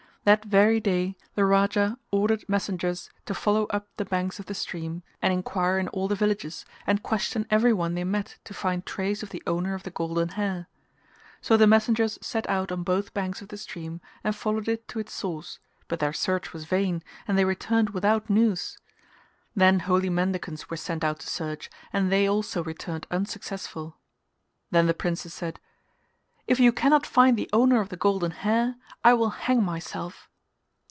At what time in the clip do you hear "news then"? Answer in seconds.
18.29-19.79